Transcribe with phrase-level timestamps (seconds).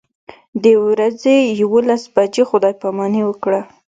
[0.63, 3.61] د ورځې یوولس بجې خدای پاماني وکړه.